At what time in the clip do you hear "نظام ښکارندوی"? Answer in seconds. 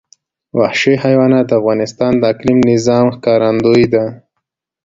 2.73-3.83